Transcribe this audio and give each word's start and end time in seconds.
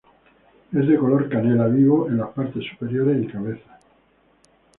Es 0.73 0.87
de 0.87 0.97
color 0.97 1.29
canela 1.29 1.67
vivo 1.67 2.07
en 2.07 2.17
las 2.17 2.29
partes 2.29 2.63
superiores 2.67 3.23
y 3.23 3.27
cabeza. 3.27 3.79